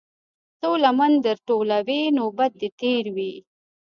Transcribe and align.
څــــو 0.59 0.71
لمـــن 0.83 1.13
در 1.25 1.37
ټولـــوې 1.47 2.01
نوبت 2.17 2.51
دې 2.59 2.69
تېر 2.81 3.05
وي. 3.15 3.33